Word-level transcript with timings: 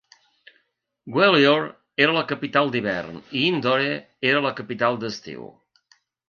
Gwalior 1.17 1.67
era 2.05 2.15
la 2.15 2.23
capital 2.31 2.71
d'hivern 2.77 3.19
i 3.41 3.45
Indore 3.51 3.93
era 4.31 4.41
la 4.47 4.55
capital 4.63 4.99
d'estiu. 5.05 5.47